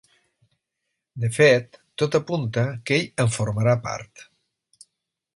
[1.25, 4.25] De fet, tot apunta que ell en formarà part.